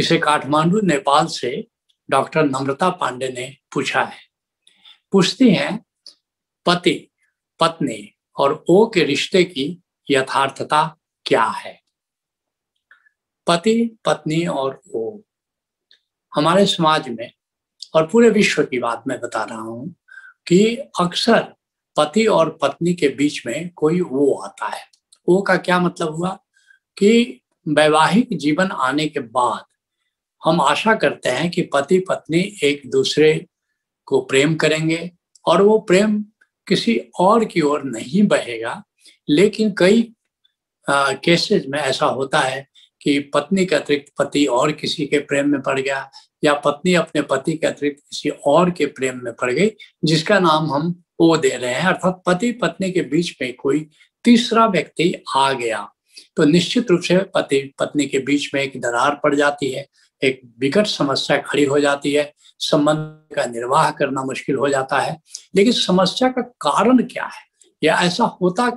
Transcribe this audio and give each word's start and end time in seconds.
इसे 0.00 0.18
काठमांडू, 0.18 0.80
नेपाल 0.80 1.26
से 1.26 1.68
डॉक्टर 2.10 2.42
नम्रता 2.42 2.90
पांडे 2.90 3.28
ने 3.28 3.56
पूछा 3.74 4.02
है। 4.02 4.18
पूछती 5.12 5.50
हैं, 5.50 5.84
पति, 6.66 7.10
पत्नी 7.60 8.14
और 8.38 8.64
ओ 8.68 8.90
के 8.90 9.04
रिश्ते 9.04 9.44
की 9.44 9.82
यथार्थता 10.10 10.96
क्या 11.26 11.44
है? 11.44 11.82
पति, 13.46 13.98
पत्नी 14.04 14.46
और 14.46 14.82
ओ। 14.94 15.18
हमारे 16.34 16.66
समाज 16.66 17.08
में 17.08 17.32
और 17.94 18.06
पूरे 18.06 18.30
विश्व 18.30 18.62
की 18.62 18.78
बात 18.78 19.04
मैं 19.06 19.20
बता 19.20 19.44
रहा 19.44 19.60
हूँ 19.60 19.94
कि 20.48 20.76
अक्सर 20.76 21.54
पति 21.96 22.26
और 22.26 22.58
पत्नी 22.62 22.94
के 22.94 23.08
बीच 23.08 23.46
में 23.46 23.70
कोई 23.70 24.00
वो 24.00 24.34
आता 24.34 24.66
है। 24.66 24.84
वो 25.28 25.42
का 25.42 25.56
क्या 25.56 25.80
मतलब 25.80 26.14
हुआ 26.14 26.38
कि 26.98 27.40
वैवाहिक 27.68 28.28
जीवन 28.32 28.70
आने 28.70 29.08
के 29.08 29.20
बाद 29.20 29.64
हम 30.44 30.60
आशा 30.60 30.94
करते 30.94 31.28
हैं 31.28 31.50
कि 31.50 31.62
पति 31.62 31.98
पत्नी 31.98 32.40
एक 32.62 32.82
दूसरे 32.86 33.46
को 34.06 34.20
प्रेम 34.20 34.54
करेंगे 34.54 35.10
और 35.46 35.62
वो 35.62 35.78
प्रेम 35.78 36.22
किसी 36.68 36.96
और 37.20 37.44
की 37.44 37.60
ओर 37.60 37.82
नहीं 37.84 38.22
बहेगा 38.22 38.82
लेकिन 39.28 39.74
कई 39.78 40.02
केसेस 40.90 41.64
में 41.68 41.78
ऐसा 41.78 42.06
होता 42.06 42.40
है 42.40 42.66
कि 43.02 43.18
पत्नी 43.34 43.64
के 43.66 43.74
अतिरिक्त 43.74 44.12
पति 44.18 44.44
और 44.46 44.72
किसी 44.72 45.06
के 45.06 45.18
प्रेम 45.18 45.48
में 45.48 45.60
पड़ 45.60 45.78
गया 45.80 46.10
या 46.44 46.54
पत्नी 46.54 46.94
अपने 46.94 47.22
पति 47.22 47.52
के 47.52 47.66
अतिरिक्त 47.66 48.02
किसी 48.10 48.28
और 48.28 48.70
के 48.70 48.86
प्रेम 48.86 49.20
में 49.24 49.32
पड़ 49.32 49.50
गई, 49.52 49.70
जिसका 50.04 50.38
नाम 50.38 50.72
हम 50.72 51.02
वो 51.20 51.36
दे 51.36 51.48
रहे 51.48 51.74
हैं। 51.74 51.86
अर्थात 51.86 52.22
पति 52.26 52.52
पत्नी 52.52 52.90
के 52.92 53.02
बीच 53.02 53.36
में 53.42 53.52
कोई 53.54 53.86
तीसरा 54.24 54.66
व्यक्ति 54.66 55.14
आ 55.36 55.52
गया 55.52 55.88
तो 56.36 56.44
निश्चित 56.44 56.90
रूप 56.90 57.00
से 57.00 57.18
पति 57.34 57.62
पत्नी 57.78 58.06
के 58.06 58.18
बीच 58.18 58.50
में 58.54 58.62
एक 58.62 58.80
दरार 58.80 59.20
पड़ 59.22 59.34
जाती 59.34 59.70
है। 59.72 59.86
एक 60.22 60.40
विकट 60.58 60.86
समस्या 60.86 61.38
खड़ी 61.38 61.64
हो 61.64 61.80
जाती 61.80 62.12
है। 62.12 62.32
संबंध 62.58 63.34
का 63.36 63.44
निर्वाह 63.44 63.90
करना 63.90 64.22
मुश्किल 64.22 64.56
हो 64.56 64.68
जाता 64.68 64.98
है। 64.98 65.20
लेकिन 65.56 65.72
समस्या 65.72 66.28
का 66.28 66.42
कारण 66.42 67.02
क्या 67.02 67.24
है? 67.24 67.42
या 67.82 68.00
ऐसा 68.00 68.24
होता 68.24 68.70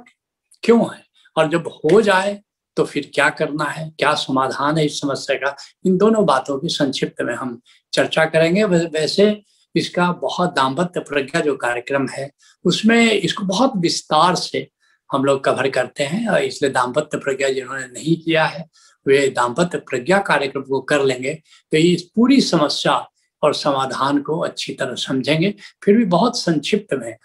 क्यों 0.64 0.95
है? 0.95 1.03
और 1.38 1.50
जब 1.50 1.68
हो 1.68 2.02
जाए 2.02 2.42
तो 2.76 2.86
फिर 2.86 3.12
क्या 3.16 3.30
करना 3.30 3.64
है? 3.64 3.90
क्या 4.00 4.14
समाधान 4.14 4.78
है 4.78 4.86
इस 4.86 5.02
समस्या 5.02 5.36
का? 5.36 5.56
इन 5.86 5.98
दोनों 5.98 6.26
बातों 6.26 6.59
की 6.59 6.68
संक्षिप्त 6.68 7.22
में 7.22 7.36
हम 7.36 7.62
चर्चा 7.94 8.25
करेंगे। 8.25 8.64
वैसे 8.64 9.42
इसका 9.75 10.12
बहुत 10.12 10.56
दाम्पत्य 10.56 11.00
प्रज्ञा 11.00 11.42
जो 11.42 11.56
कार्यक्रम 11.56 12.08
है, 12.08 12.31
उसमें 12.66 13.12
इसको 13.12 13.44
बहुत 13.44 13.73
विस्तार 13.78 14.36
से 14.36 14.70
हम 15.12 15.25
लोग 15.25 15.44
कवर 15.44 15.70
करते 15.70 16.03
हैं। 16.03 16.28
और 16.30 16.44
इसलिए 16.44 16.72
दाम्पत्य 16.72 17.18
प्रज्ञा 17.18 17.50
जिन्होंने 17.50 17.86
नहीं 17.86 18.16
किया 18.18 18.46
है 18.46 18.70
वे 19.06 19.28
दाम्पत्य 19.30 19.78
प्रज्ञा 19.80 20.20
कार्यक्रम 20.22 20.62
को 20.62 20.82
कर 20.82 21.04
लेंगे 21.04 21.34
तो 21.34 21.78
इस 21.78 22.04
पूरी 22.16 22.40
समस्या 22.42 22.96
और 23.44 23.54
समाधान 23.54 24.22
को 24.22 24.40
अच्छी 24.40 24.73
तरह 24.73 24.96
समझेंगे। 24.96 25.54
फिर 25.84 25.98
भी 25.98 26.06
बहुत 26.08 26.40
संक्षिप्त 26.40 26.94
में 26.94 27.16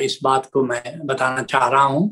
इस 0.00 0.18
बात 0.22 0.46
को 0.46 0.62
मैं 0.64 1.06
बताना 1.06 1.42
चाह 1.42 1.68
रहा 1.68 1.82
हूँ 1.82 2.08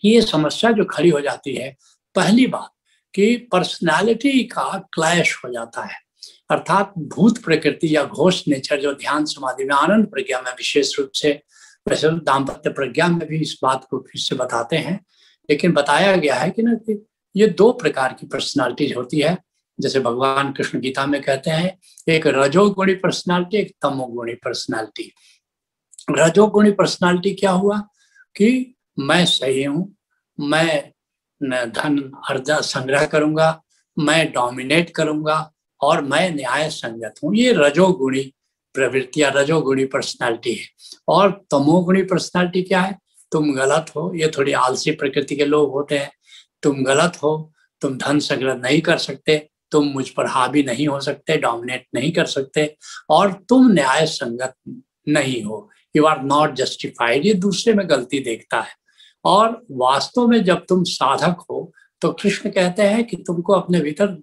कि 0.00 0.08
ये 0.08 0.20
समस्या 0.22 0.70
जो 0.72 0.84
खड़ी 0.84 1.08
हो 1.08 1.20
जाती 1.20 1.54
है, 1.54 1.76
पहली 2.14 2.46
बात 2.46 2.70
कि 3.14 3.36
पर्सनालिटी 3.52 4.42
का 4.44 4.78
क्लैश 4.92 5.34
हो 5.44 5.52
जाता 5.52 5.82
है। 5.82 6.00
अर्थात 6.50 6.92
भूत 6.98 7.38
प्रकृति 7.44 7.94
या 7.96 8.04
घोष 8.04 8.42
नेचर 8.48 8.80
जो 8.80 8.92
ध्यान 8.94 9.24
समाधि 9.24 9.64
में, 9.64 9.74
आनंद 9.74 10.06
प्रज्ञा 10.06 10.40
में 10.40 10.50
विशेष 10.50 10.98
रूप 10.98 11.10
से, 11.14 11.30
वैसे 11.88 12.10
दाम्पत्य 12.10 12.70
प्रज्ञा 12.70 13.08
में 13.08 13.26
भी 13.28 13.40
इस 13.40 13.58
बात 13.62 13.86
को 13.90 13.98
फिर 14.02 14.20
से 14.20 14.36
बताते 14.36 14.76
हैं, 14.76 14.98
लेकिन 15.48 15.72
बताया 15.72 16.16
गया 16.16 16.34
है 16.34 16.50
कि 16.50 16.62
ना 16.62 16.74
कि 16.76 16.94
ये 17.36 17.46
दो 17.46 17.72
प्रकार 17.72 18.16
की 18.20 18.26
पर्सनालिटीज 18.26 18.96
होती 18.96 19.20
है। 19.20 19.38
जैसे 19.80 20.00
भगवान 20.00 20.52
कृष्ण 20.52 20.80
गीता 20.80 21.06
में 21.06 21.22
कहते 21.22 21.50
हैं, 21.50 21.78
एक 22.08 22.26
रजोगुणी 22.26 22.94
पर्सनालिटी 22.94 23.56
एक 23.56 23.74
तमोगुणी 23.82 24.34
पर्सनालिटी 24.34 25.12
रजोगुणी 26.10 26.70
पर्सनालिटी 26.70 27.34
क्या 27.34 27.50
हुआ? 27.50 27.78
कि 28.36 28.74
मैं 28.98 29.24
सही 29.26 29.64
हूँ, 29.64 29.96
मैं 30.40 30.92
धन, 31.70 32.12
अर्जा 32.30 32.60
संग्रह 32.60 33.06
करूँगा, 33.06 33.62
मैं 33.98 34.32
डोमिनेट 34.32 34.90
करूँगा 34.90 35.52
और 35.80 36.02
मैं 36.02 36.30
न्याय 36.30 36.70
संगत 36.70 37.14
हूँ। 37.24 37.36
ये 37.36 37.52
रजोगुणी 37.52 38.32
प्रवृत्तियाँ 38.74 39.32
रजोगुणी 39.36 39.84
पर्सनालिटी 39.84 40.54
है। 40.54 40.66
और 41.08 41.44
तमोगुणी 41.50 42.02
पर्सनालिटी 42.02 42.62
क्या 42.62 42.80
है? 42.80 42.98
तुम 43.32 43.54
गलत 43.54 43.86
हो, 43.96 44.14
ये 44.14 44.32
थोड़ी 44.38 44.52
आलसी 44.52 44.90
प्रकृति 44.90 45.36
के 45.36 45.44
लोग 45.44 45.72
होते 45.72 45.98
हैं। 45.98 46.12
तुम 46.62 46.82
गलत 46.84 47.18
हो, 47.22 47.52
तुम 47.82 47.96
धन 47.98 48.18
संग्रह 48.20 48.54
नहीं 48.56 48.80
कर 48.80 48.98
सकते, 48.98 49.36
तुम 49.72 49.86
मुझ 49.86 50.08
पर 50.10 50.26
हावी 50.26 50.62
नहीं 50.62 50.86
हो 50.88 51.00
सकते 51.00 51.36
डोमिनेट 51.38 51.86
नहीं 51.94 52.10
कर 52.12 52.26
सकते 52.26 52.74
और 53.10 53.32
तुम 53.48 53.70
न्याय 53.72 54.06
संगत 54.08 54.54
नहीं 55.06 55.42
हो। 55.42 55.68
यू 55.94 56.04
आर 56.06 56.22
नॉट 56.24 56.54
जस्टिफाइड 56.54 57.26
ये 57.26 57.34
दूसरे 57.36 57.74
में 57.74 57.88
गलती 57.90 58.18
देखता 58.20 58.60
है। 58.60 58.74
और 59.24 59.60
वास्तव 59.70 60.26
में 60.26 60.42
जब 60.44 60.64
तुम 60.68 60.82
साधक 60.84 61.44
हो 61.50 61.72
तो 62.02 62.12
कृष्ण 62.12 62.50
कहते 62.50 62.82
हैं 62.82 63.04
कि 63.04 63.16
तुमको 63.16 63.52
अपने 63.52 63.80
भीतर 63.80 64.16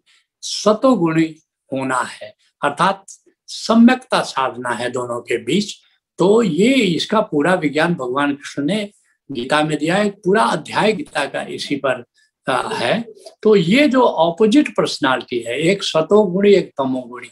सतोगुणी 0.44 1.23
होना 1.71 2.00
है, 2.01 2.33
अर्थात 2.61 3.06
सम्यकता 3.50 4.21
साधना 4.23 4.69
है 4.71 4.89
दोनों 4.91 5.19
के 5.21 5.38
बीच। 5.44 5.75
तो 6.19 6.41
ये 6.44 6.73
इसका 6.73 7.21
पूरा 7.21 7.53
विज्ञान 7.56 7.94
भगवान 7.94 8.33
कृष्ण 8.33 8.63
ने 8.63 8.89
गीता 9.29 9.61
में 9.63 9.77
दिया 9.77 9.97
एक 9.97 10.16
पूरा 10.16 10.44
अध्याय 10.45 10.94
गीता 10.94 11.25
का 11.25 11.41
इसी 11.50 11.75
पर 11.75 12.03
है। 12.47 13.01
तो 13.44 13.55
ये 13.55 13.88
जो 13.88 14.01
ऑपोजिट 14.01 14.69
पर्सनालिटी 14.75 15.39
है, 15.39 15.59
एक 15.61 15.83
सतोगुणी 15.83 16.53
एक 16.53 16.72
तमोगुणी 16.77 17.29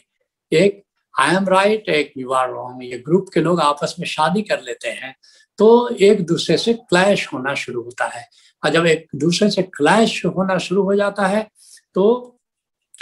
एक 0.52 0.82
आई 1.14 1.34
एम 1.36 1.48
राइट 1.48 1.88
एक 1.90 2.12
यू 2.18 2.32
आर 2.32 2.50
रॉन्ग 2.50 2.84
ये 2.84 2.98
ग्रुप 3.06 3.26
के 3.34 3.40
लोग 3.40 3.60
आपस 3.60 3.94
में 3.98 4.06
शादी 4.06 4.42
कर 4.42 4.62
लेते 4.62 4.88
हैं 4.90 5.14
तो 5.58 5.88
एक 5.90 6.24
दूसरे 6.26 6.56
से 6.56 6.72
क्लैश 6.74 7.26
होना 7.32 7.54
शुरू 7.56 7.82
होता 7.82 8.06
है। 8.06 8.24
और 8.62 8.70
जब 8.70 8.86
एक 8.86 9.06
दूसरे 9.16 9.50
से 9.50 9.62
क्लैश 9.64 10.24
होना 10.26 10.58
शुरू 10.58 10.82
हो 10.82 10.94
जाता 10.94 11.26
है 11.26 11.46
तो 11.94 12.34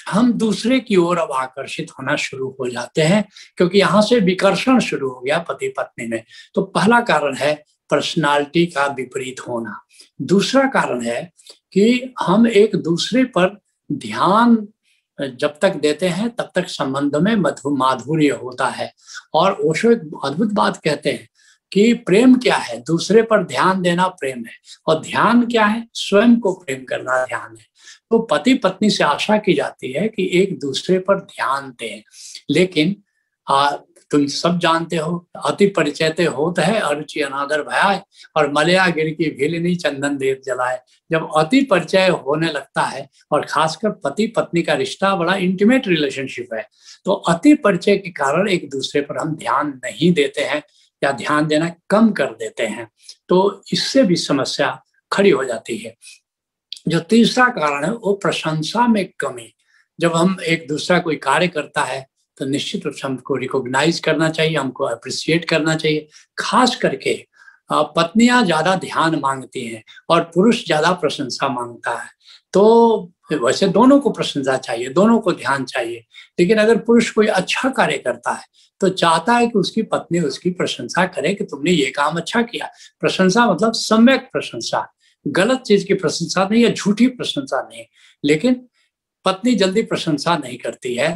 हम 0.09 0.33
दूसरे 0.35 0.79
की 0.81 0.97
ओर 0.97 1.19
अब 1.19 1.33
आकर्षित 1.33 1.91
होना 1.91 2.17
शुरू 2.17 2.49
हो 2.61 2.69
जाते 2.69 3.03
हैं, 3.03 3.25
क्योंकि 3.57 3.79
यहाँ 3.79 4.03
से 4.03 4.19
विकर्षण 4.21 4.79
शुरू 4.81 5.09
हो 5.09 5.21
गया 5.21 5.39
पति 5.49 5.69
पत्नी 5.69 6.07
में। 6.09 6.23
तो 6.55 6.63
पहला 6.65 7.01
कारण 7.03 7.35
है 7.35 7.55
पर्सनालिटी 7.91 8.67
का 8.67 8.87
विपरीत 8.87 9.37
होना। 9.49 9.85
दूसरा 10.23 10.69
कारण 10.69 11.03
है 11.03 11.33
कि 11.73 12.15
हम 12.21 12.47
एक 12.47 12.77
दूसरे 12.77 13.25
पर 13.25 13.61
ध्यान 13.93 14.69
जब 15.21 15.59
तक 15.63 15.75
देते 15.75 16.09
हैं 16.09 16.31
तब 16.31 16.51
तक 16.55 16.69
संबंध 16.69 17.17
में 17.17 17.37
मधु 17.37 17.77
माधुर्य 17.77 18.29
होता 18.29 18.67
है। 18.67 18.93
और 19.35 19.53
ओशो 19.53 19.91
एक 19.91 20.01
अद्भुत 20.25 20.53
बात 20.53 20.77
कहते 20.77 21.13
हैं 21.13 21.29
कि 21.73 21.95
प्रेम 21.95 22.35
क्या 22.35 22.57
है? 22.57 22.81
दूसरे 22.81 23.23
पर 23.23 23.45
ध्यान 23.45 23.83
देना 23.83 24.09
प्रेम 24.09 24.39
है। 24.39 24.53
और 24.87 25.01
ध्यान 25.01 25.47
क्या 25.47 25.67
है? 25.67 25.89
स्वयं 25.95 26.41
को 26.41 26.53
प्रेम 26.53 26.85
करना 26.85 27.25
ध्यान 27.25 27.57
है। 27.57 27.67
तो 28.11 28.19
पति 28.19 28.55
पत्नी 28.55 28.91
से 28.91 29.05
आशा 29.05 29.39
की 29.39 29.55
जाती 29.55 29.93
है 29.93 30.09
कि 30.09 30.31
एक 30.33 30.59
दूसरे 30.59 30.99
पर 30.99 31.19
ध्यान 31.19 31.71
दें। 31.71 32.03
लेकिन 32.51 32.97
आ, 33.51 33.77
तुम 34.11 34.27
सब 34.27 34.59
जानते 34.59 34.97
हो, 34.97 35.29
अति 35.45 35.67
परिचयते 35.67 36.25
होत 36.27 36.59
है, 36.59 36.79
अरुचि 36.81 37.21
अनादर 37.21 37.63
भयाय, 37.63 38.01
और 38.37 38.53
मलया 38.53 38.87
गिर 38.89 39.11
की 39.11 39.31
भीलिनी 39.31 39.75
चंदन 39.77 40.17
देव 40.17 40.41
जलाए 40.47 40.81
जब 41.11 41.29
अति 41.37 41.61
परिचय 41.63 42.09
होने 42.09 42.49
लगता 42.49 42.83
है, 42.83 43.09
और 43.33 43.45
खासकर 43.45 43.91
पति 44.05 44.27
पत्नी 44.27 44.63
का 44.63 44.75
रिश्ता 44.75 45.15
बड़ा 45.17 45.35
इंटीमेट 45.37 45.89
रिलेशनशिप 45.89 46.55
है 46.55 46.67
तो 47.07 47.13
अति 47.29 47.55
परिचय 47.55 47.97
के 47.97 48.11
कारण 48.11 48.49
एक 48.49 48.69
दूसरे 48.71 49.01
पर 49.01 49.19
हम 49.19 49.35
ध्यान 49.37 49.69
नहीं 49.85 50.13
देते 50.13 50.43
हैं, 50.43 50.63
या 51.03 51.11
ध्यान 51.13 51.47
देना 51.47 51.69
कम 51.91 52.11
कर 52.11 52.31
देते 52.35 52.67
हैं 52.67 52.89
तो 53.29 53.63
इससे 53.73 54.03
भी 54.03 54.17
समस्या 54.17 54.79
खड़ी 55.13 55.31
हो 55.31 55.45
जाती 55.45 55.77
है। 55.77 55.95
जो 56.89 57.01
तीसरा 57.01 57.47
कारण 57.49 57.85
है, 57.85 57.91
वो 57.91 58.13
प्रशंसा 58.15 58.87
में 58.89 59.05
कमी। 59.21 59.53
जब 59.99 60.15
हम 60.15 60.37
एक 60.47 60.67
दूसरा 60.69 60.99
कोई 60.99 61.17
कार्य 61.19 61.49
करता 61.49 61.83
है 61.83 62.07
तो 62.39 62.45
निश्चित 62.47 62.85
रूप 62.87 62.95
से 62.95 63.07
हमको 63.07 63.37
रिकॉग्नाइज 63.37 63.99
करना 64.01 64.29
चाहिए, 64.31 64.57
हमको 64.57 64.85
अप्रिसिएट 64.87 65.45
करना 65.49 65.75
चाहिए। 65.77 66.07
खास 66.39 66.77
करके 66.77 67.15
पत्नियाँ 67.71 68.43
ज़्यादा 68.45 68.75
ध्यान 68.77 69.15
मांगती 69.21 69.65
हैं 69.67 69.83
और 70.11 70.21
पुरुष 70.35 70.65
ज़्यादा 70.67 70.91
प्रशंसा 70.95 71.49
माँगता 71.49 71.93
है। 71.93 72.09
तो 72.55 73.13
वैसे 73.33 73.69
दोनों 73.69 73.99
को 74.01 74.11
प्रशंसा 74.11 74.57
चाहिए, 74.59 74.89
दोनों 74.91 75.19
को 75.21 75.33
ध्यान 75.33 75.65
चाहिए। 75.67 76.05
लेकिन 76.39 76.59
अगर 76.59 76.79
पुरुष 76.79 77.11
कोई 77.11 77.27
अच्छा 77.29 77.69
कार्य 77.71 77.99
करता 77.99 78.33
है 78.33 78.45
तो 78.81 78.89
चाहता 78.91 79.35
है 79.35 79.47
कि 79.47 79.59
उसकी 79.59 79.83
पत्नी 79.85 80.21
उसकी 80.21 80.51
प्रशंसा 80.53 81.05
करे 81.07 81.33
कि 81.35 81.45
तुमने 81.45 81.71
ये 81.71 81.91
काम 81.91 82.17
अच्छा 82.17 82.43
किया। 82.43 82.71
प्रशंसा 83.01 83.47
मतलब 83.47 83.73
सम्यक 83.75 84.29
प्रशंसा। 84.33 84.87
गलत 85.27 85.63
चीज़ 85.67 85.87
की 85.87 85.95
प्रशंसा 85.95 86.47
नहीं 86.51 86.63
या 86.63 86.71
झूठी 86.71 87.07
प्रशंसा 87.09 87.61
नहीं। 87.63 87.85
लेकिन 88.25 88.61
पत्नी 89.25 89.55
जल्दी 89.55 89.83
प्रशंसा 89.85 90.37
नहीं 90.37 90.59
करती 90.59 90.95
है 90.95 91.09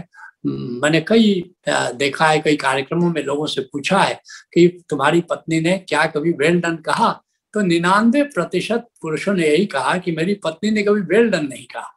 मैंने 0.44 1.00
कई 1.08 1.32
देखा 1.69 2.26
है, 2.26 2.38
कई 2.40 2.56
कार्यक्रमों 2.56 3.10
में 3.10 3.22
लोगों 3.22 3.46
से 3.46 3.60
पूछा 3.62 3.98
है 3.98 4.14
कि 4.54 4.66
तुम्हारी 4.90 5.20
पत्नी 5.20 5.60
ने 5.60 5.76
क्या 5.88 6.04
कभी 6.06 6.31
वेल 6.32 6.60
डन 6.60 6.76
कहा? 6.76 7.10
तो 7.54 7.60
निन्यानवे 7.60 8.22
प्रतिशत 8.25 8.87
पुरुषों 9.02 9.34
ने 9.34 9.48
यही 9.48 9.66
कहा 9.66 9.96
कि 9.98 10.12
मेरी 10.12 10.34
पत्नी 10.44 10.70
ने 10.70 10.82
कभी 10.82 11.00
वेल 11.08 11.28
डन 11.31 11.46
नहीं 11.46 11.64
कहा। 11.66 11.92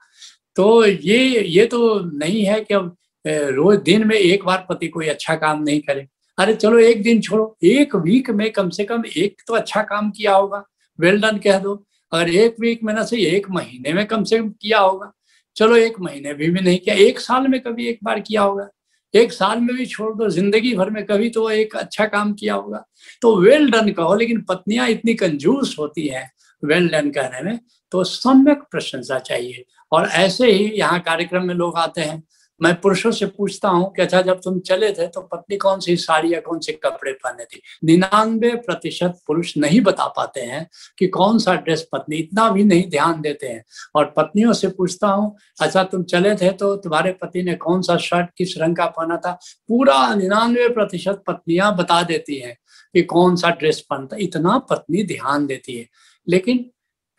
तो 0.56 0.86
ये 0.86 1.44
ये 1.48 1.66
तो 1.66 2.00
नहीं 2.00 2.44
है 2.45 2.60
कि 2.62 2.74
अब 2.74 2.95
रोज 3.28 3.78
दिन 3.81 4.07
में 4.07 4.16
एक 4.16 4.44
बार 4.45 4.66
पति 4.69 4.88
कोई 4.88 5.07
अच्छा 5.07 5.36
काम 5.36 5.63
नहीं 5.63 5.80
करे। 5.81 6.07
अरे 6.38 6.54
चलो 6.56 6.80
एक 6.80 7.01
दिन 7.04 7.22
छोड़ो, 7.22 7.56
एक 7.63 7.95
वीक 7.95 8.30
में 8.31 8.51
कम 8.51 8.69
से 8.69 8.84
कम 8.86 9.04
एक 9.18 9.42
तो 9.48 9.54
अच्छा 9.54 9.81
काम 9.84 10.12
किया 10.12 10.36
होगा। 10.36 10.63
वेल 11.00 11.19
डन 11.22 11.38
कह 11.38 11.60
दो। 11.60 11.84
अगर 12.12 12.30
एक 12.30 12.56
वीक 12.60 12.84
में 12.84 12.94
ना 12.94 13.04
से 13.04 13.18
एक 13.28 13.50
महीने 13.51 13.94
में 13.94 14.06
कम 14.06 14.24
से 14.24 14.38
कम 14.40 14.50
किया 14.62 14.80
होगा 14.80 15.12
चलो 15.56 15.76
एक 15.78 16.00
महीने 16.02 16.34
भी, 16.34 16.50
भी 16.50 16.60
नहीं 16.60 16.78
किया 16.80 16.96
एक 16.98 17.20
साल 17.20 17.48
में 17.48 17.60
कभी 17.62 17.88
एक 17.88 18.00
बार 18.04 18.20
किया 18.20 18.42
होगा। 18.42 18.68
एक 19.14 19.34
साल 19.34 19.60
में 19.60 19.76
भी 19.76 19.86
छोड़ 19.86 20.14
दो 20.18 20.30
ज़िंदगी 20.30 20.74
भर 20.76 20.90
में 20.90 21.04
कभी 21.06 21.30
तो 21.30 21.50
एक 21.52 21.76
अच्छा 21.78 22.06
काम 22.08 22.34
किया 22.34 22.54
होगा। 22.54 22.84
तो 23.22 23.36
वेल 23.38 23.70
डन 23.72 23.92
कहो 23.92 24.16
लेकिन 24.16 24.42
पत्नियाँ 24.42 24.88
इतनी 24.90 25.14
कंजूस 25.14 25.76
होती 25.80 26.08
हैं 26.08 26.30
वेल 26.64 26.88
डन 26.90 27.10
कहने 27.12 27.42
में 27.44 27.60
तो 27.92 28.04
सम्यक 28.04 28.64
प्रशंसा 28.72 29.20
चाहिए। 29.20 29.64
और 29.92 30.08
ऐसे 30.10 30.52
ही 30.52 30.72
यहाँ 30.78 31.00
कार्यक्रम 31.02 31.46
में 31.48 31.54
लोग 31.56 31.78
आते 31.78 32.02
हैं 32.02 32.22
मैं 32.62 32.74
पुरुषों 32.82 33.12
से 33.12 33.26
पूछता 33.26 33.70
हूँ 33.70 33.92
कि 33.96 34.02
अच्छा 34.02 34.22
जब 34.22 34.40
तुम 34.44 34.60
चले 34.60 34.92
थे 34.94 35.08
तो 35.08 35.22
पत्नी 35.22 35.58
कौन 35.58 35.80
सी 35.80 35.96
साड़ी 35.98 36.34
या 36.34 36.40
कौन 36.40 36.60
से 36.60 36.72
कपड़े 36.74 37.12
पहने 37.14 37.46
थी? 37.46 37.62
निन्यानवे 37.84 38.56
प्रतिशत 38.58 39.20
पुरुष 39.28 39.56
नहीं 39.58 39.82
बता 39.82 40.06
पाते 40.08 40.42
हैं 40.42 40.68
कि 41.00 41.08
कौन 41.08 41.40
सा 41.40 41.56
ड्रेस 41.56 41.88
पत्नी, 41.92 42.16
इतना 42.16 42.50
भी 42.50 42.64
नहीं 42.64 42.90
ध्यान 42.90 43.22
देते 43.22 43.48
हैं। 43.48 43.64
और 43.96 44.14
पत्नियों 44.18 44.54
से 44.54 44.68
पूछता 44.68 45.08
हूँ 45.08 45.36
अच्छा 45.62 45.84
तुम 45.84 46.04
चले 46.04 46.36
थे 46.36 46.50
तो 46.52 46.76
तुम्हारे 46.76 47.12
पति 47.22 47.44
ने 47.44 47.56
कौन 47.56 47.82
सा 47.82 47.98
शर्ट, 47.98 48.30
किस 48.38 48.58
रंग 48.58 48.76
का 48.76 48.86
पहना 48.88 49.18
था? 49.18 49.32
पूरा 49.70 50.14
निन्यानवे 50.16 50.68
प्रतिशत 50.70 51.24
पत्नियाँ 51.28 51.76
बता 51.78 52.02
देती 52.04 52.38
हैं 52.40 52.56
कि 52.96 53.02
कौन 53.04 53.36
सा 53.36 53.50
ड्रेस 53.50 53.80
पहनता 53.90 54.18
इतना 54.20 54.58
पत्नी 54.70 55.04
ध्यान 55.04 55.46
देती 55.48 55.78
है। 55.78 55.88
लेकिन 56.28 56.70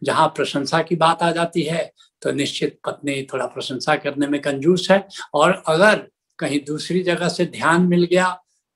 जहाँ 0.02 0.26
प्रशंसा 0.28 0.80
की 0.82 0.96
बात 0.96 1.22
आ 1.22 1.30
जाती 1.32 1.62
है 1.62 1.90
तो 2.24 2.32
निश्चित 2.32 2.78
पत्नी 2.86 3.22
थोड़ा 3.22 3.46
प्रशंसा 3.46 3.96
करने 3.96 4.26
में 4.26 4.40
कंजूस 4.40 4.90
है। 4.90 5.06
और 5.34 5.62
अगर 5.66 6.06
कहीं 6.38 6.60
दूसरी 6.64 7.02
जगह 7.02 7.28
से 7.28 7.46
ध्यान 7.46 7.82
मिल 7.82 8.04
गया, 8.04 8.28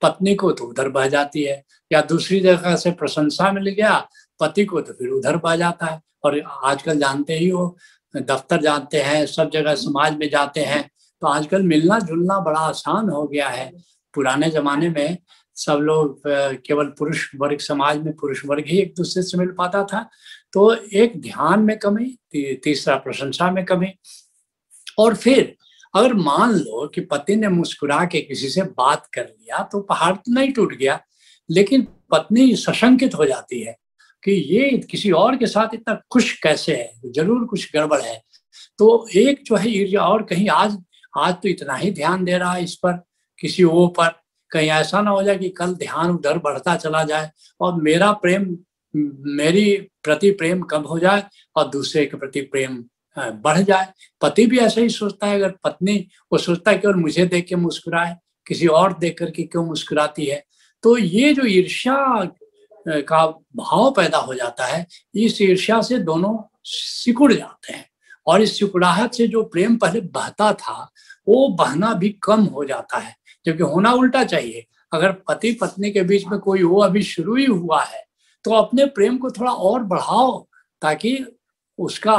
पत्नी 0.03 0.35
को 0.35 0.51
तो 0.53 0.65
उधर 0.65 0.89
बह 0.89 1.09
जाती 1.09 1.43
है। 1.43 1.63
या 1.93 2.01
दूसरी 2.01 2.41
जगह 2.41 2.77
से 2.77 2.91
प्रशंसा 2.91 3.51
मिल 3.53 3.69
गया, 3.69 4.09
पति 4.41 4.65
को 4.65 4.81
तो 4.81 4.93
फिर 4.93 5.09
उधर 5.09 5.37
बह 5.37 5.57
जाता 5.57 5.87
है। 5.87 6.01
और 6.25 6.41
आजकल 6.65 6.99
जानते 6.99 7.35
ही 7.35 7.49
हो, 7.49 7.77
दफ्तर 8.17 8.61
जाते 8.61 9.01
हैं, 9.01 9.27
सब 9.27 9.51
जगह 9.51 9.75
समाज 9.75 10.17
में 10.17 10.29
जाते 10.31 10.61
हैं। 10.61 10.91
तो 11.21 11.27
आजकल 11.27 11.63
मिलना 11.63 11.99
जुलना 11.99 12.39
बड़ा 12.41 12.61
आसान 12.61 13.09
हो 13.09 13.27
गया 13.27 13.49
है। 13.49 13.73
पुराने 14.15 14.51
जमाने 14.51 14.89
में 14.89 15.19
सब 15.57 15.79
लोग 15.83 16.23
केवल 16.27 16.87
पुरुष 16.89 17.31
वर्ग, 17.37 17.59
समाज 17.59 18.03
में 18.03 18.13
पुरुष 18.13 18.43
वर्ग 18.47 18.65
ही 18.67 18.79
एक 18.79 18.95
दूसरे 18.97 19.23
से 19.23 19.39
मिल 19.39 19.49
पाता 19.49 19.83
था। 19.85 20.09
तो 20.53 20.73
एक 20.75 21.21
ध्यान 21.23 21.61
में 21.61 21.77
कमी 21.79 22.05
तीसरा 22.65 22.97
प्रशंसा 22.97 23.51
में 23.51 23.65
कमी। 23.65 23.93
और 24.99 25.15
फिर 25.17 25.57
अगर 25.95 26.15
मान 26.15 26.53
लो 26.53 26.87
कि 26.95 27.01
पति 27.03 27.37
ने 27.37 27.49
मुस्कुरा 27.49 28.05
के 28.05 28.21
किसी 28.21 28.49
से 28.49 28.63
बात 28.63 29.07
कर 29.15 29.25
लिया 29.25 29.63
तो 29.73 29.81
पहाड़ 29.83 30.15
तो 30.15 30.33
नहीं 30.33 30.53
टूट 30.53 30.75
गया, 30.75 31.01
लेकिन 31.49 31.87
पत्नी 32.13 32.55
सशंकित 32.57 33.15
हो 33.15 33.25
जाती 33.27 33.61
है 33.61 33.77
कि 34.23 34.33
ये 34.33 34.69
किसी 34.91 35.11
और 35.13 35.37
के 35.37 35.47
साथ 35.47 35.75
इतना 35.75 36.01
खुश 36.13 36.33
कैसे 36.41 36.77
है, 36.77 36.93
ज़रूर 37.07 37.45
कुछ 37.47 37.71
गड़बड़ 37.75 38.01
है। 38.01 38.23
तो 38.79 39.07
एक 39.17 39.43
जो 39.45 39.57
है 39.57 39.71
ईर्जा 39.71 40.01
और 40.03 40.23
कहीं 40.23 40.49
आज 40.51 40.77
आज 41.15 41.35
तो 41.35 41.49
इतना 41.49 41.75
ही 41.77 41.91
ध्यान 41.93 42.25
दे 42.25 42.39
रहा 42.39 42.53
है 42.53 42.65
इस 42.65 42.75
पर, 42.77 42.93
किसी 43.39 43.65
वो 43.65 43.87
पर। 43.91 44.09
कहीं 44.51 44.69
ऐसा 44.71 45.01
ना 45.03 45.11
हो 45.11 45.23
जाए 45.23 45.37
कि 45.39 45.49
कल 45.51 45.75
ध्यान 45.77 46.11
उधर 46.11 46.39
बढ़ता 46.39 46.77
चला 46.77 47.03
जाए, 47.05 47.31
और 47.61 47.81
मेरा 47.83 48.11
प्रेम 48.15 48.45
मेरी 48.97 49.89
प्रति 50.03 50.31
प्रेम 50.31 50.61
कम 50.61 50.83
हो 50.83 50.99
जाए 50.99 51.25
और 51.57 51.69
दूसरे 51.69 52.07
के 52.07 52.17
प्रति 52.17 52.41
प्रेम 52.41 52.85
बढ़ 53.19 53.59
जाए। 53.59 53.93
पति 54.21 54.47
भी 54.47 54.59
ऐसा 54.59 54.81
ही 54.81 54.89
सोचता 54.89 55.27
है, 55.27 55.35
अगर 55.35 55.51
पत्नी 55.65 56.09
वो 56.33 56.39
सोचता 56.39 56.71
है 56.71 56.79
कि 56.79 56.89
और 56.89 56.97
मुझे 56.97 57.27
देख 57.27 57.47
के 57.47 57.57
मुस्कुराए, 57.57 58.17
किसी 58.47 58.67
और 58.67 58.99
देख 58.99 59.19
करके 59.19 59.43
क्यों 59.43 59.67
मुस्कुराती 59.67 60.27
है? 60.27 60.45
तो 60.83 60.99
ये 60.99 61.35
जो 61.35 61.43
ईर्ष्या 61.45 62.25
का 62.89 63.27
भाव 63.57 63.91
पैदा 63.91 64.19
हो 64.19 64.35
जाता 64.35 64.65
है, 64.65 64.87
इस 65.15 65.43
ईर्ष्या 65.43 65.83
से 65.83 65.99
दोनों 65.99 66.59
सिकुड़ 66.65 67.33
जाते 67.33 67.73
हैं। 67.73 67.91
और 68.27 68.43
इस 68.43 68.59
सिकुड़ाहट 68.59 69.15
से 69.15 69.29
जो 69.29 69.43
प्रेम 69.43 69.77
पहले 69.77 70.01
बहता 70.01 70.53
था, 70.53 70.93
वो 71.29 71.49
बहना 71.49 71.95
भी 71.95 72.09
कम 72.23 72.41
हो 72.41 72.65
जाता 72.65 72.99
है। 72.99 73.17
क्योंकि 73.45 73.63
होना 73.63 73.93
उल्टा 73.93 74.25
चाहिए। 74.25 74.67
अगर 74.93 75.13
पति 75.13 75.53
पत्नी 75.53 75.91
के 75.91 76.03
बीच 76.03 76.27
में 76.27 76.41
कोई 76.41 76.63
वो 76.63 76.81
अभी 76.81 77.03
शुरू 77.03 77.37
ही 77.37 77.45
हुआ 77.45 77.83
है 77.83 78.08
तो 78.49 78.55
अपने 78.55 78.85
प्रेम 78.89 79.17
को 79.19 79.31
थोड़ा 79.31 79.51
और 79.53 79.83
बढ़ाओ, 79.85 80.39
ताकि 80.83 81.19
उसका 81.79 82.17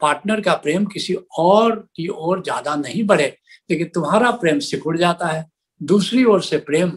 पार्टनर 0.00 0.40
का 0.40 0.54
प्रेम 0.56 0.84
किसी 0.86 1.14
और 1.38 1.74
की 1.96 2.06
ओर 2.08 2.42
ज़्यादा 2.42 2.74
नहीं 2.76 3.02
बढ़े, 3.06 3.26
लेकिन 3.70 3.88
तुम्हारा 3.94 4.30
प्रेम 4.32 4.58
सिकुड़ 4.60 4.96
जाता 4.98 5.26
है। 5.26 5.44
दूसरी 5.80 6.24
ओर 6.24 6.42
से 6.42 6.58
प्रेम 6.60 6.92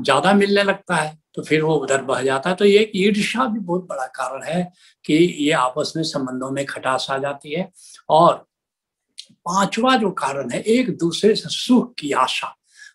ज़्यादा 0.00 0.32
मिलने 0.34 0.62
लगता 0.62 0.96
है 0.96 1.16
तो 1.34 1.42
फिर 1.42 1.62
वो 1.62 1.74
उधर 1.76 2.02
बह 2.02 2.22
जाता 2.22 2.50
है। 2.50 2.56
तो 2.56 2.64
ये 2.64 2.90
ईर्षा 2.96 3.44
भी 3.46 3.60
बहुत 3.60 3.86
बड़ा 3.88 4.06
कारण 4.14 4.42
है 4.44 4.62
कि 5.04 5.14
ये 5.14 5.52
आपस 5.52 5.92
में 5.96 6.02
संबंधों 6.04 6.50
में 6.50 6.64
खटास 6.66 7.06
आ 7.10 7.18
जाती 7.18 7.54
है। 7.54 7.70
और 8.08 8.34
पांचवा 9.46 9.96
जो 9.96 10.10
कारण 10.12 10.50
है, 10.50 10.60
एक 10.60 10.96
दूसरे 10.98 11.34
से 11.36 11.48
सुख 11.50 11.94
की 11.98 12.12
आशा। 12.14 12.54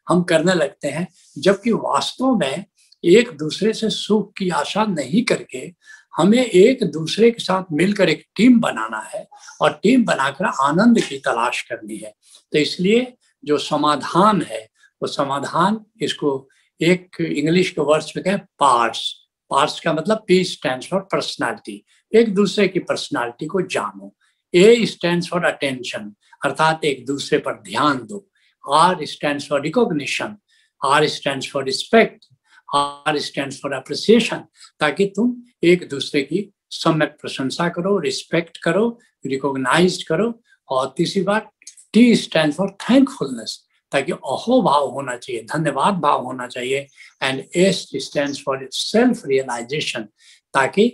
हम 0.09 0.23
करने 0.23 0.53
लगते 0.53 0.87
हैं, 0.87 1.07
जबकि 1.37 1.71
वास्तव 1.71 2.35
में 2.35 2.65
एक 3.03 3.31
दूसरे 3.37 3.73
से 3.73 3.89
सुख 3.89 4.31
की 4.37 4.49
आशा 4.49 4.85
नहीं 4.85 5.23
करके 5.23 5.71
हमें 6.13 6.39
एक 6.39 6.83
दूसरे 6.91 7.29
के 7.31 7.43
साथ 7.43 7.71
मिलकर 7.73 8.09
एक 8.09 8.25
टीम 8.35 8.59
बनाना 8.59 8.99
है 9.13 9.27
और 9.61 9.79
टीम 9.83 10.03
बनाकर 10.05 10.45
आनंद 10.45 10.99
की 11.01 11.17
तलाश 11.17 11.61
करनी 11.69 11.97
है। 11.97 12.13
तो 12.53 12.59
इसलिए 12.59 13.13
जो 13.43 13.57
समाधान 13.57 14.41
है, 14.41 14.61
वो 14.61 15.07
तो 15.07 15.13
समाधान 15.13 15.79
इसको 16.01 16.47
एक 16.81 17.21
इंग्लिश 17.21 17.69
के 17.69 17.81
वर्ड्स 17.81 18.15
में 18.15 18.23
कहें 18.25 18.39
पार्ट्स 18.59 19.11
पार्ट्स 19.51 19.79
का 19.79 19.93
मतलब 19.93 20.23
पी 20.27 20.43
स्टैंड 20.43 20.83
फॉर 20.83 20.99
पर्सनालिटी 21.11 21.83
एक 22.11 22.33
दूसरे 22.35 22.67
की 22.67 22.79
पर्सनालिटी 22.79 23.45
को 23.45 23.61
जानो। 23.61 24.13
ए 24.53 24.85
स्टैंड 24.85 25.23
फॉर 25.25 25.45
अटेंशन 25.45 26.13
अर्थात 26.45 26.85
एक 26.85 27.05
दूसरे 27.05 27.39
पर 27.39 27.61
ध्यान 27.61 27.97
दो। 28.09 28.25
R 28.63 29.05
stand 29.05 29.41
for 29.41 29.61
recognition 29.61 30.35
R 30.81 31.07
stand 31.07 31.43
for 31.43 31.65
respect 31.65 32.25
R 32.73 33.17
stand 33.19 33.53
for 33.53 33.73
appreciation 33.73 34.43
ताकि 34.79 35.05
तुम 35.15 35.35
एक 35.63 35.87
दूसरे 35.89 36.21
की 36.23 36.49
सम्यक 36.71 37.17
प्रशंसा 37.21 37.67
करो 37.69 37.97
रिस्पेक्ट 37.99 38.57
करो 38.57 38.87
रिकॉग्नाइज 39.25 40.01
करो, 40.03 40.33
और 40.69 40.93
तीसरी 40.97 41.21
बात 41.23 41.49
टी 41.93 42.15
स्टैंड 42.15 42.53
फॉर 42.53 42.71
थैंकफुलनेस 42.89 43.59
ताकि 43.91 44.11
अहो 44.11 44.61
भाव 44.61 44.89
होना 44.89 45.15
चाहिए, 45.15 45.41
धन्यवाद 45.43 45.99
भाव 46.01 46.23
होना 46.25 46.47
चाहिए 46.47 46.87
and 47.23 47.43
S 47.55 47.87
stand 47.95 48.35
for 48.35 48.67
self 48.71 49.21
realisation 49.25 50.07
ताकि 50.53 50.85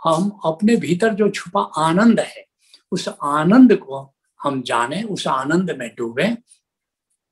हम 0.00 0.30
अपने 0.44 0.76
भीतर 0.76 1.14
जो 1.14 1.28
छुपा 1.30 1.60
आनंद 1.78 2.20
है, 2.20 2.44
उस 2.92 3.08
आनंद 3.08 3.74
को 3.76 4.14
हम 4.40 4.62
जाने, 4.62 5.02
उस 5.02 5.26
आनंद 5.28 5.70
में 5.78 5.88
डूबे। 5.98 6.28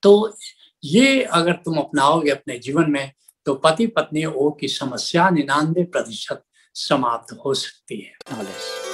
तो 0.03 0.37
ये 0.83 1.23
अगर 1.23 1.53
तुम 1.65 1.77
अपनाओगे 1.79 2.31
अपने 2.31 2.59
जीवन 2.59 2.91
में 2.91 3.13
तो 3.47 3.55
पति 3.55 3.87
पत्नी 3.87 4.25
ओ 4.25 4.51
की 4.51 4.69
समस्या 4.69 5.31
निन्यानवे 5.31 5.85
प्रतिशत 5.85 6.45
समाप्त 6.75 7.37
हो 7.45 7.55
सकती 7.55 8.01
है। 8.01 8.90